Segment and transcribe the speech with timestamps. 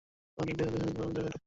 [0.37, 1.39] পাহাড়ের ঢেউ দেখার দারুণ জায়গা এটি।